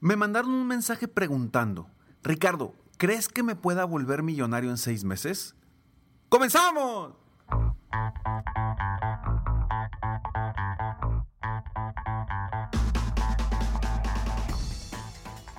[0.00, 1.88] Me mandaron un mensaje preguntando,
[2.22, 5.56] Ricardo, ¿crees que me pueda volver millonario en seis meses?
[6.28, 7.14] ¡Comenzamos!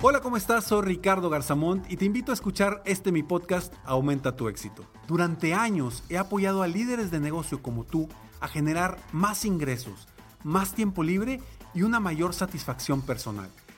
[0.00, 0.66] Hola, ¿cómo estás?
[0.66, 4.84] Soy Ricardo Garzamont y te invito a escuchar este mi podcast Aumenta tu éxito.
[5.08, 8.08] Durante años he apoyado a líderes de negocio como tú
[8.38, 10.06] a generar más ingresos,
[10.44, 11.40] más tiempo libre
[11.74, 13.50] y una mayor satisfacción personal.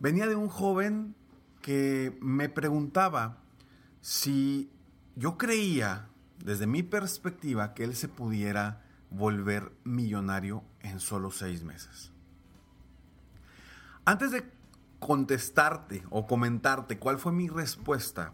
[0.00, 1.14] venía de un joven
[1.62, 3.38] que me preguntaba
[4.00, 4.72] si
[5.14, 6.08] yo creía,
[6.42, 12.12] desde mi perspectiva, que él se pudiera volver millonario en solo seis meses.
[14.04, 14.50] Antes de
[14.98, 18.32] contestarte o comentarte cuál fue mi respuesta,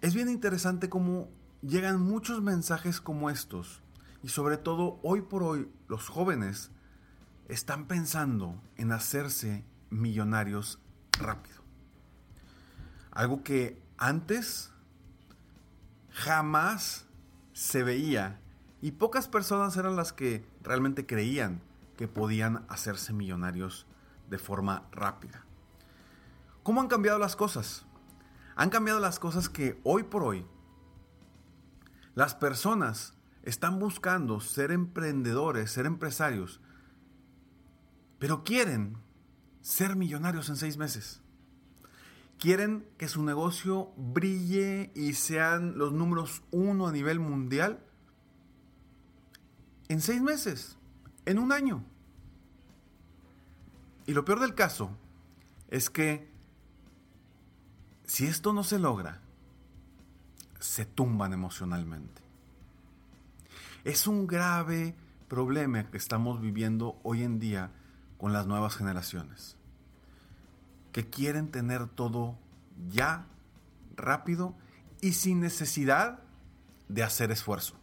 [0.00, 1.28] es bien interesante cómo
[1.62, 3.82] llegan muchos mensajes como estos
[4.22, 6.70] y sobre todo hoy por hoy los jóvenes
[7.48, 10.78] están pensando en hacerse millonarios
[11.12, 11.56] rápido.
[13.10, 14.70] Algo que antes
[16.10, 17.06] jamás
[17.52, 18.40] se veía
[18.82, 21.62] y pocas personas eran las que realmente creían
[21.96, 23.86] que podían hacerse millonarios
[24.28, 25.44] de forma rápida.
[26.62, 27.86] ¿Cómo han cambiado las cosas?
[28.54, 30.46] Han cambiado las cosas que hoy por hoy
[32.14, 36.60] las personas están buscando ser emprendedores, ser empresarios,
[38.18, 38.96] pero quieren
[39.66, 41.20] ser millonarios en seis meses.
[42.38, 47.80] Quieren que su negocio brille y sean los números uno a nivel mundial
[49.88, 50.78] en seis meses,
[51.24, 51.82] en un año.
[54.06, 54.96] Y lo peor del caso
[55.68, 56.30] es que
[58.04, 59.20] si esto no se logra,
[60.60, 62.22] se tumban emocionalmente.
[63.82, 64.94] Es un grave
[65.26, 67.72] problema que estamos viviendo hoy en día
[68.18, 69.55] con las nuevas generaciones,
[70.96, 72.38] que quieren tener todo
[72.90, 73.26] ya,
[73.96, 74.54] rápido
[75.02, 76.20] y sin necesidad
[76.88, 77.74] de hacer esfuerzo.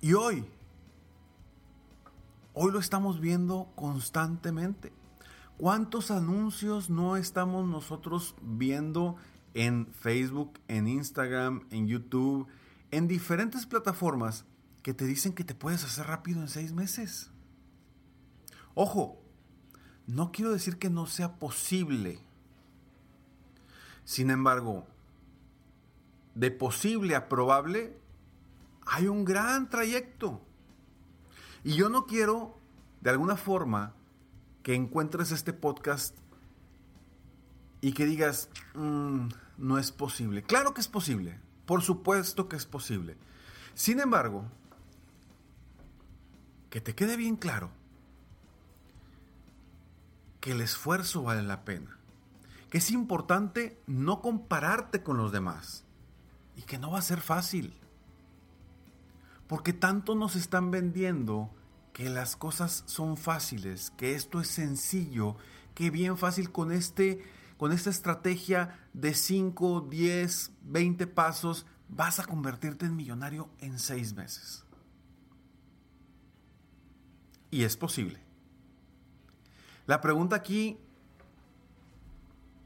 [0.00, 0.46] Y hoy,
[2.54, 4.90] hoy lo estamos viendo constantemente.
[5.58, 9.16] ¿Cuántos anuncios no estamos nosotros viendo
[9.52, 12.46] en Facebook, en Instagram, en YouTube,
[12.90, 14.46] en diferentes plataformas
[14.82, 17.30] que te dicen que te puedes hacer rápido en seis meses?
[18.74, 19.25] Ojo,
[20.06, 22.20] no quiero decir que no sea posible.
[24.04, 24.86] Sin embargo,
[26.34, 27.98] de posible a probable,
[28.86, 30.40] hay un gran trayecto.
[31.64, 32.56] Y yo no quiero,
[33.00, 33.94] de alguna forma,
[34.62, 36.16] que encuentres este podcast
[37.80, 39.28] y que digas, mm,
[39.58, 40.42] no es posible.
[40.42, 41.40] Claro que es posible.
[41.66, 43.16] Por supuesto que es posible.
[43.74, 44.44] Sin embargo,
[46.70, 47.70] que te quede bien claro
[50.46, 51.98] que el esfuerzo vale la pena,
[52.70, 55.82] que es importante no compararte con los demás
[56.54, 57.74] y que no va a ser fácil.
[59.48, 61.50] Porque tanto nos están vendiendo
[61.92, 65.36] que las cosas son fáciles, que esto es sencillo,
[65.74, 67.24] que bien fácil con este
[67.56, 74.14] con esta estrategia de 5, 10, 20 pasos vas a convertirte en millonario en 6
[74.14, 74.64] meses.
[77.50, 78.25] Y es posible.
[79.86, 80.78] La pregunta aquí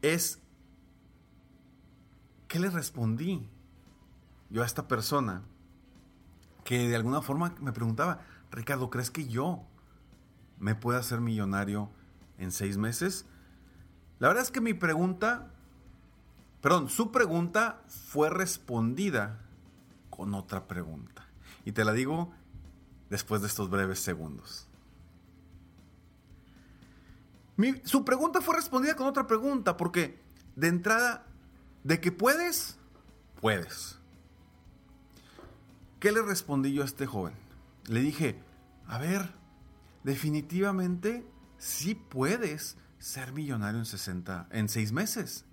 [0.00, 0.38] es,
[2.48, 3.46] ¿qué le respondí
[4.48, 5.42] yo a esta persona
[6.64, 9.62] que de alguna forma me preguntaba, Ricardo, ¿crees que yo
[10.58, 11.90] me pueda hacer millonario
[12.38, 13.26] en seis meses?
[14.18, 15.50] La verdad es que mi pregunta,
[16.62, 19.38] perdón, su pregunta fue respondida
[20.08, 21.26] con otra pregunta.
[21.66, 22.32] Y te la digo
[23.10, 24.66] después de estos breves segundos
[27.84, 30.18] su pregunta fue respondida con otra pregunta, porque
[30.56, 31.26] de entrada,
[31.84, 32.78] de que puedes,
[33.40, 33.98] puedes.
[36.00, 37.34] ¿Qué le respondí yo a este joven?
[37.86, 38.38] Le dije,
[38.86, 39.32] a ver,
[40.02, 41.24] definitivamente
[41.58, 45.44] sí puedes ser millonario en 60, en 6 meses.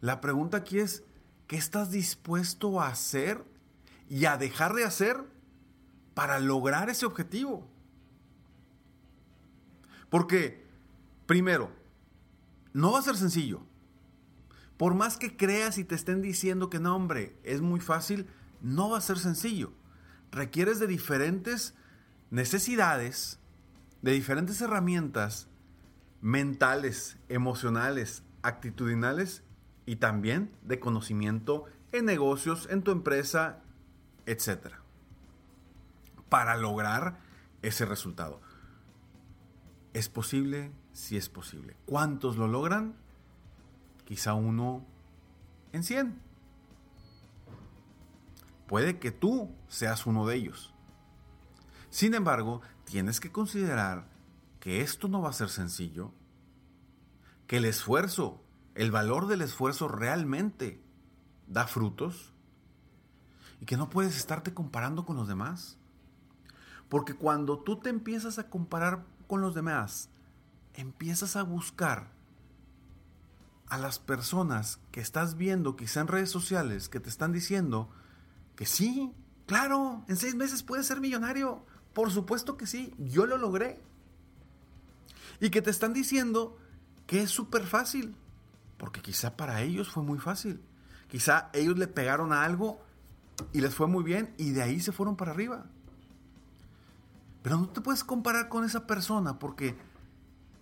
[0.00, 1.04] La pregunta aquí es,
[1.46, 3.44] ¿qué estás dispuesto a hacer
[4.08, 5.24] y a dejar de hacer
[6.14, 7.66] para lograr ese objetivo?
[10.10, 10.65] Porque
[11.26, 11.70] Primero,
[12.72, 13.62] no va a ser sencillo.
[14.76, 18.26] Por más que creas y te estén diciendo que no, hombre, es muy fácil,
[18.60, 19.72] no va a ser sencillo.
[20.30, 21.74] Requieres de diferentes
[22.30, 23.38] necesidades,
[24.02, 25.48] de diferentes herramientas
[26.20, 29.42] mentales, emocionales, actitudinales
[29.86, 33.62] y también de conocimiento en negocios, en tu empresa,
[34.26, 34.74] etc.
[36.28, 37.18] Para lograr
[37.62, 38.40] ese resultado.
[39.94, 40.72] ¿Es posible?
[40.96, 41.76] Sí es posible.
[41.84, 42.94] ¿Cuántos lo logran?
[44.06, 44.82] Quizá uno
[45.72, 46.18] en 100.
[48.66, 50.72] Puede que tú seas uno de ellos.
[51.90, 54.08] Sin embargo, tienes que considerar
[54.58, 56.12] que esto no va a ser sencillo,
[57.46, 58.42] que el esfuerzo,
[58.74, 60.80] el valor del esfuerzo realmente
[61.46, 62.32] da frutos
[63.60, 65.76] y que no puedes estarte comparando con los demás.
[66.88, 70.08] Porque cuando tú te empiezas a comparar con los demás,
[70.76, 72.12] empiezas a buscar
[73.68, 77.90] a las personas que estás viendo quizá en redes sociales que te están diciendo
[78.54, 79.12] que sí,
[79.46, 81.64] claro, en seis meses puedes ser millonario.
[81.92, 83.80] Por supuesto que sí, yo lo logré.
[85.40, 86.56] Y que te están diciendo
[87.06, 88.16] que es súper fácil,
[88.78, 90.62] porque quizá para ellos fue muy fácil.
[91.08, 92.80] Quizá ellos le pegaron a algo
[93.52, 95.66] y les fue muy bien y de ahí se fueron para arriba.
[97.42, 99.76] Pero no te puedes comparar con esa persona porque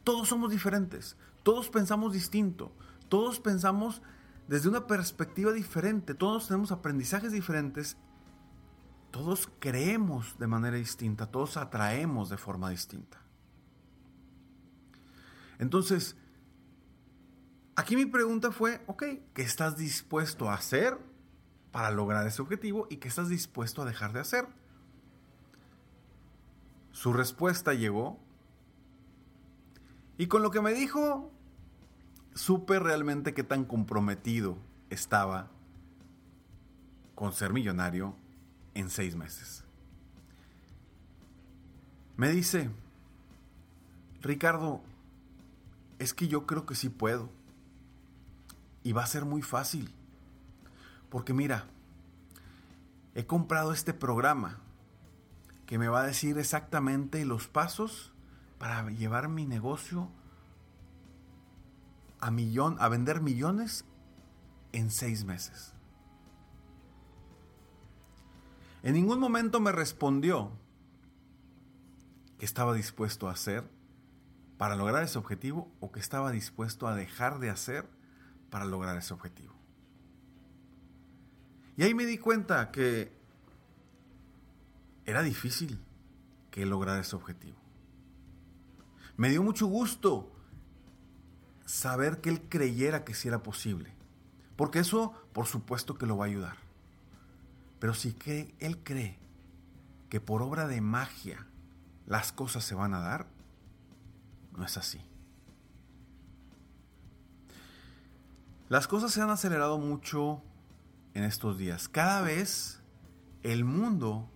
[0.04, 2.72] todos somos diferentes, todos pensamos distinto,
[3.08, 4.02] todos pensamos
[4.46, 7.96] desde una perspectiva diferente, todos tenemos aprendizajes diferentes,
[9.10, 13.18] todos creemos de manera distinta, todos atraemos de forma distinta.
[15.58, 16.16] Entonces,
[17.76, 20.98] aquí mi pregunta fue, ok, ¿qué estás dispuesto a hacer
[21.72, 24.46] para lograr ese objetivo y qué estás dispuesto a dejar de hacer?
[26.90, 28.23] Su respuesta llegó
[30.16, 31.30] y con lo que me dijo,
[32.34, 34.58] supe realmente qué tan comprometido
[34.90, 35.50] estaba
[37.14, 38.14] con ser millonario
[38.74, 39.64] en seis meses.
[42.16, 42.70] Me dice,
[44.20, 44.82] Ricardo,
[45.98, 47.28] es que yo creo que sí puedo.
[48.84, 49.92] Y va a ser muy fácil.
[51.10, 51.66] Porque mira,
[53.14, 54.58] he comprado este programa
[55.66, 58.13] que me va a decir exactamente los pasos
[58.64, 60.08] para llevar mi negocio
[62.18, 63.84] a, millón, a vender millones
[64.72, 65.74] en seis meses.
[68.82, 70.50] En ningún momento me respondió
[72.38, 73.68] que estaba dispuesto a hacer
[74.56, 77.86] para lograr ese objetivo o que estaba dispuesto a dejar de hacer
[78.48, 79.52] para lograr ese objetivo.
[81.76, 83.12] Y ahí me di cuenta que
[85.04, 85.78] era difícil
[86.50, 87.63] que lograr ese objetivo.
[89.16, 90.32] Me dio mucho gusto
[91.64, 93.92] saber que él creyera que sí era posible.
[94.56, 96.56] Porque eso, por supuesto que lo va a ayudar.
[97.78, 99.18] Pero si que él cree
[100.08, 101.46] que por obra de magia
[102.06, 103.26] las cosas se van a dar,
[104.56, 105.00] no es así.
[108.68, 110.42] Las cosas se han acelerado mucho
[111.14, 111.88] en estos días.
[111.88, 112.80] Cada vez
[113.42, 114.28] el mundo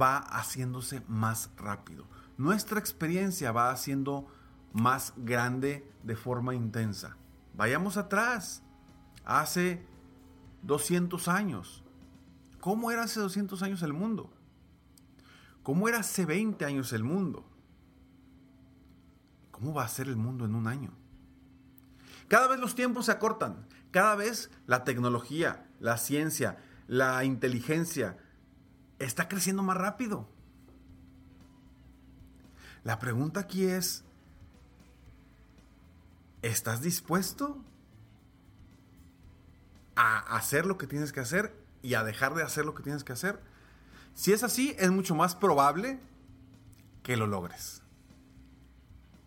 [0.00, 2.04] va haciéndose más rápido.
[2.36, 4.26] Nuestra experiencia va haciendo
[4.72, 7.16] más grande de forma intensa.
[7.54, 8.62] Vayamos atrás,
[9.24, 9.82] hace
[10.62, 11.82] 200 años.
[12.60, 14.30] ¿Cómo era hace 200 años el mundo?
[15.62, 17.44] ¿Cómo era hace 20 años el mundo?
[19.50, 20.92] ¿Cómo va a ser el mundo en un año?
[22.28, 28.18] Cada vez los tiempos se acortan, cada vez la tecnología, la ciencia, la inteligencia
[28.98, 30.28] está creciendo más rápido.
[32.86, 34.04] La pregunta aquí es,
[36.42, 37.58] ¿estás dispuesto
[39.96, 41.52] a hacer lo que tienes que hacer
[41.82, 43.40] y a dejar de hacer lo que tienes que hacer?
[44.14, 45.98] Si es así, es mucho más probable
[47.02, 47.82] que lo logres.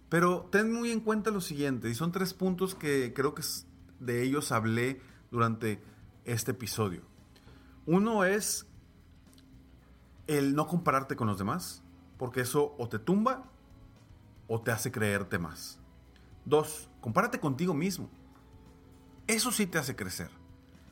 [0.08, 3.44] Pero ten muy en cuenta lo siguiente, y son tres puntos que creo que
[4.00, 5.01] de ellos hablé
[5.32, 5.84] durante
[6.24, 7.01] este episodio.
[7.86, 8.68] Uno es
[10.28, 11.84] el no compararte con los demás,
[12.20, 13.46] porque eso o te tumba
[14.48, 15.80] o te hace creerte más.
[16.44, 18.10] Dos, compárate contigo mismo.
[19.26, 20.30] Eso sí te hace crecer.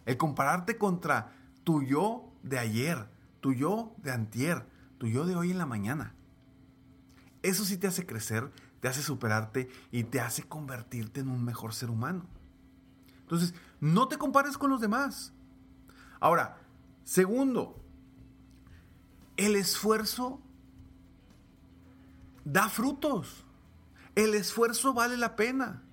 [0.05, 3.09] El compararte contra tu yo de ayer,
[3.41, 4.65] tu yo de antier,
[4.97, 6.15] tu yo de hoy en la mañana.
[7.43, 11.73] Eso sí te hace crecer, te hace superarte y te hace convertirte en un mejor
[11.73, 12.25] ser humano.
[13.19, 15.33] Entonces, no te compares con los demás.
[16.21, 16.57] Ahora,
[17.03, 17.83] segundo,
[19.35, 20.41] el esfuerzo
[22.51, 23.45] da frutos.
[24.15, 25.83] El esfuerzo vale la pena.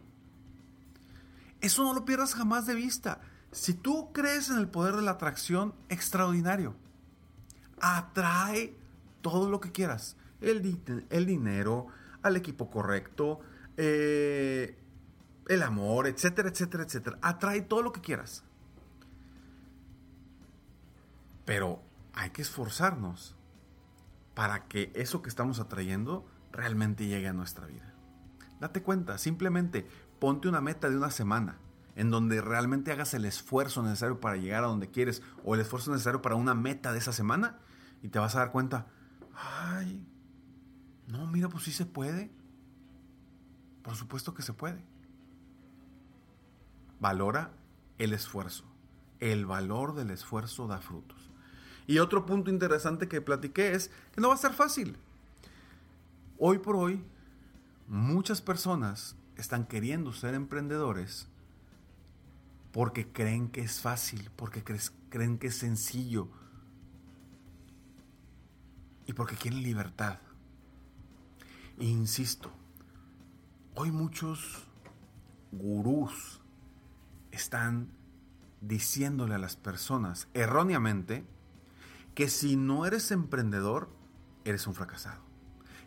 [1.60, 3.20] Eso no lo pierdas jamás de vista.
[3.50, 6.74] Si tú crees en el poder de la atracción, extraordinario.
[7.80, 8.74] Atrae
[9.20, 10.16] todo lo que quieras.
[10.40, 10.80] El,
[11.10, 11.86] el dinero,
[12.22, 13.40] al equipo correcto,
[13.76, 14.78] eh,
[15.48, 17.18] el amor, etcétera, etcétera, etcétera.
[17.20, 18.44] Atrae todo lo que quieras.
[21.44, 21.82] Pero
[22.14, 23.34] hay que esforzarnos
[24.34, 27.92] para que eso que estamos atrayendo realmente llegue a nuestra vida.
[28.60, 29.86] Date cuenta, simplemente
[30.18, 31.58] ponte una meta de una semana
[31.96, 35.92] en donde realmente hagas el esfuerzo necesario para llegar a donde quieres o el esfuerzo
[35.92, 37.58] necesario para una meta de esa semana
[38.02, 38.86] y te vas a dar cuenta,
[39.34, 40.06] ay,
[41.08, 42.30] no, mira, pues sí se puede.
[43.82, 44.84] Por supuesto que se puede.
[47.00, 47.52] Valora
[47.98, 48.64] el esfuerzo.
[49.20, 51.30] El valor del esfuerzo da frutos.
[51.86, 54.96] Y otro punto interesante que platiqué es que no va a ser fácil.
[56.36, 57.00] Hoy por hoy,
[57.86, 61.28] muchas personas están queriendo ser emprendedores
[62.72, 64.64] porque creen que es fácil, porque
[65.10, 66.28] creen que es sencillo
[69.06, 70.18] y porque quieren libertad.
[71.78, 72.50] E insisto,
[73.76, 74.66] hoy muchos
[75.52, 76.40] gurús
[77.30, 77.88] están
[78.60, 81.24] diciéndole a las personas erróneamente
[82.16, 83.88] que si no eres emprendedor,
[84.44, 85.33] eres un fracasado.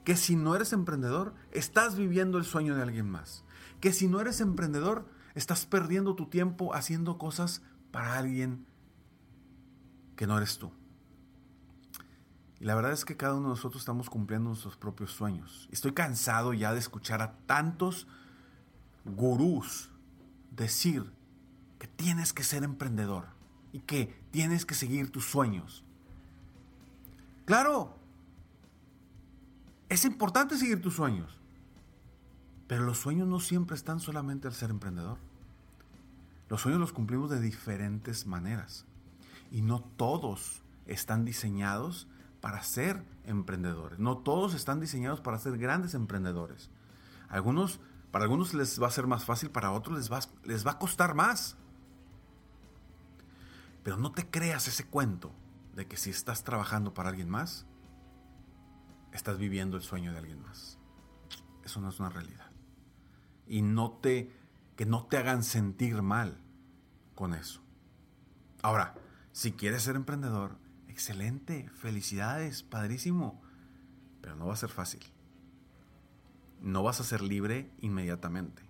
[0.08, 3.44] Que si no eres emprendedor, estás viviendo el sueño de alguien más.
[3.82, 7.62] Que si no eres emprendedor, estás perdiendo tu tiempo haciendo cosas
[7.92, 8.66] para alguien
[10.16, 10.72] que no eres tú.
[12.62, 15.68] Y la verdad es que cada uno de nosotros estamos cumpliendo nuestros propios sueños.
[15.74, 18.08] Estoy cansado ya de escuchar a tantos
[19.04, 19.90] gurús
[20.52, 21.12] decir
[21.80, 23.26] que tienes que ser emprendedor
[23.74, 25.84] y que tienes que seguir tus sueños.
[27.44, 27.97] Claro,
[29.90, 31.40] es importante seguir tus sueños,
[32.68, 35.18] pero los sueños no siempre están solamente al ser emprendedor.
[36.50, 38.86] Los sueños los cumplimos de diferentes maneras
[39.52, 42.08] y no todos están diseñados
[42.42, 44.00] para ser emprendedores.
[44.00, 46.70] No todos están diseñados para ser grandes emprendedores.
[47.30, 47.80] Algunos,
[48.12, 50.80] para algunos les va a ser más fácil, para otros les va, les va a
[50.80, 51.56] costar más.
[53.84, 55.32] Pero no te creas ese cuento
[55.76, 57.66] de que si estás trabajando para alguien más,
[59.12, 60.78] estás viviendo el sueño de alguien más.
[61.64, 62.52] Eso no es una realidad.
[63.48, 64.32] Y no te,
[64.76, 66.38] que no te hagan sentir mal
[67.16, 67.62] con eso.
[68.62, 68.96] Ahora,
[69.32, 73.42] si quieres ser emprendedor, excelente, felicidades, padrísimo,
[74.22, 75.04] pero no va a ser fácil.
[76.62, 78.64] No vas a ser libre inmediatamente.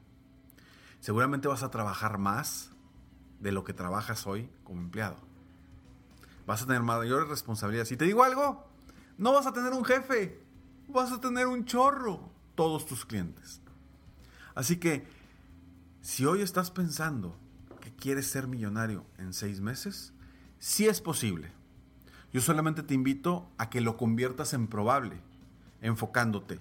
[1.00, 2.72] Seguramente vas a trabajar más
[3.40, 5.28] de lo que trabajas hoy como empleado
[6.48, 7.92] vas a tener mayores responsabilidades.
[7.92, 8.66] Y te digo algo,
[9.18, 10.40] no vas a tener un jefe,
[10.88, 13.62] vas a tener un chorro, todos tus clientes.
[14.56, 15.06] Así que,
[16.02, 17.38] si hoy estás pensando
[17.82, 20.14] que quieres ser millonario en seis meses,
[20.60, 21.52] sí es posible.
[22.34, 25.22] Yo solamente te invito a que lo conviertas en probable,
[25.82, 26.60] enfocándote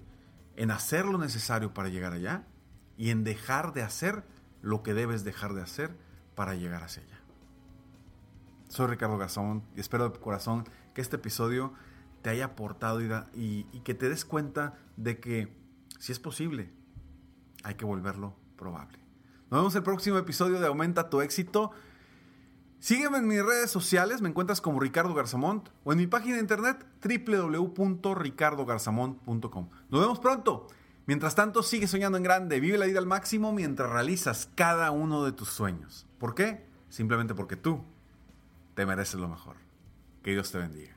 [0.55, 2.45] en hacer lo necesario para llegar allá
[2.97, 4.23] y en dejar de hacer
[4.61, 5.95] lo que debes dejar de hacer
[6.35, 7.19] para llegar hacia allá.
[8.67, 11.73] Soy Ricardo Garzón y espero de corazón que este episodio
[12.21, 13.01] te haya aportado
[13.33, 15.55] y, que te des cuenta de que
[15.99, 16.71] si es posible,
[17.63, 18.97] hay que volverlo probable.
[19.49, 21.71] Nos vemos el próximo episodio de Aumenta tu éxito.
[22.79, 26.41] Sígueme en mis redes sociales, me encuentras como Ricardo Garzamont o en mi página de
[26.41, 29.69] internet www.ricardogarzamont.com.
[29.89, 30.67] Nos vemos pronto.
[31.07, 35.23] Mientras tanto, sigue soñando en grande, vive la vida al máximo mientras realizas cada uno
[35.23, 36.05] de tus sueños.
[36.19, 36.67] ¿Por qué?
[36.89, 37.81] Simplemente porque tú
[38.75, 39.55] te mereces lo mejor.
[40.21, 40.96] Que Dios te bendiga.